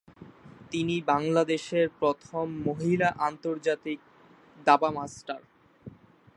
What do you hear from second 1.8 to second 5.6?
প্রথম মহিলা আন্তর্জাতিক দাবা মাস্টার।